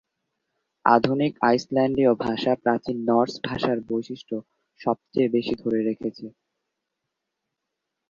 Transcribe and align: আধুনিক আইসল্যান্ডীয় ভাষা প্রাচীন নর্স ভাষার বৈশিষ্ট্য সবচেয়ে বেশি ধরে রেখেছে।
আধুনিক 0.85 1.33
আইসল্যান্ডীয় 1.41 2.13
ভাষা 2.25 2.53
প্রাচীন 2.63 2.97
নর্স 3.09 3.33
ভাষার 3.47 3.77
বৈশিষ্ট্য 3.89 4.35
সবচেয়ে 4.79 5.27
বেশি 5.35 5.53
ধরে 5.61 5.79
রেখেছে। 5.83 6.25